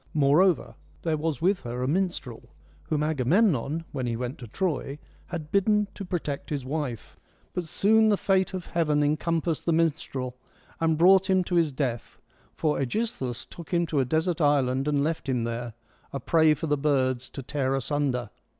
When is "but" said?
7.53-7.65